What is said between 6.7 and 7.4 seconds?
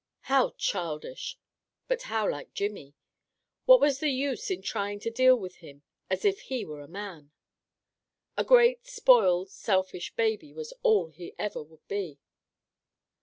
a man?